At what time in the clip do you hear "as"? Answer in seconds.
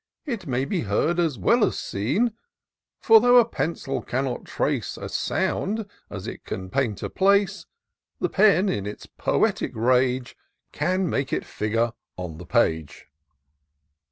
1.19-1.37, 1.63-1.77, 6.09-6.25